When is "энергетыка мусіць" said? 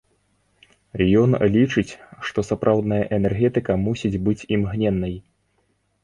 3.17-4.21